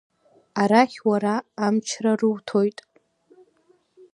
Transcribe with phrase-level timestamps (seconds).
[0.61, 2.77] Арахь уара амчра руҭоит.